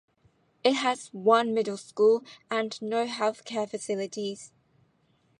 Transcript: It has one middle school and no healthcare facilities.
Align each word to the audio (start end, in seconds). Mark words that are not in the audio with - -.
It 0.63 0.73
has 0.77 1.09
one 1.09 1.53
middle 1.53 1.77
school 1.77 2.23
and 2.49 2.75
no 2.81 3.05
healthcare 3.05 3.69
facilities. 3.69 4.51